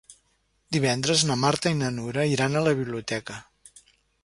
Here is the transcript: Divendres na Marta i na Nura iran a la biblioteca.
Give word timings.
Divendres 0.77 1.25
na 1.31 1.35
Marta 1.43 1.75
i 1.75 1.77
na 1.83 1.91
Nura 1.99 2.25
iran 2.33 2.57
a 2.57 2.65
la 2.71 2.75
biblioteca. 2.83 3.39